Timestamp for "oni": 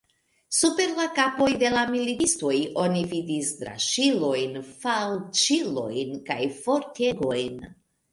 2.83-3.03